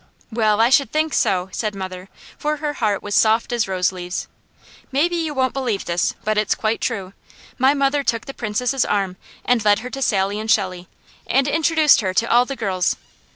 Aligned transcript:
"Well, 0.31 0.59
I 0.59 0.71
should 0.71 0.91
think 0.91 1.13
so!" 1.13 1.49
said 1.51 1.75
mother, 1.75 2.09
for 2.35 2.57
her 2.57 2.73
heart 2.73 3.03
was 3.03 3.13
soft 3.13 3.53
as 3.53 3.67
rose 3.67 3.91
leaves. 3.91 4.27
Maybe 4.91 5.15
you 5.15 5.35
won't 5.35 5.53
believe 5.53 5.85
this, 5.85 6.15
but 6.23 6.39
it's 6.39 6.55
quite 6.55 6.81
true. 6.81 7.13
My 7.59 7.75
mother 7.75 8.03
took 8.03 8.25
the 8.25 8.33
Princess' 8.33 8.83
arm 8.83 9.15
and 9.45 9.63
led 9.63 9.77
her 9.81 9.91
to 9.91 10.01
Sally 10.01 10.39
and 10.39 10.49
Shelley, 10.49 10.87
and 11.27 11.47
introduced 11.47 12.01
her 12.01 12.15
to 12.15 12.25
all 12.31 12.45
the 12.45 12.55
girls. 12.55 12.95